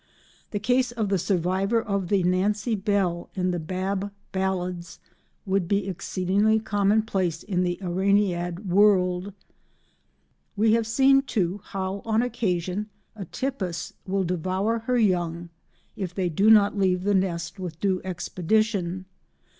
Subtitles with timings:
[0.49, 4.97] The case of the survivor of the "Nancy Bell" in the Bab Ballads
[5.45, 9.31] would be exceedingly commonplace in the aranead world.
[10.55, 15.49] We have seen, too, how, on occasion, Atypus will devour her young
[15.95, 19.05] if they do not leave the nest with due expedition.